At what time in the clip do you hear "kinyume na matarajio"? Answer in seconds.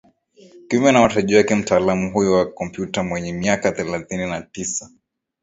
0.67-1.37